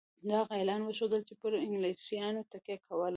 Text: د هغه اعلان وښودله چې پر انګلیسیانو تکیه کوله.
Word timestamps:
د 0.27 0.29
هغه 0.39 0.53
اعلان 0.59 0.81
وښودله 0.83 1.21
چې 1.27 1.33
پر 1.41 1.51
انګلیسیانو 1.65 2.47
تکیه 2.51 2.77
کوله. 2.87 3.09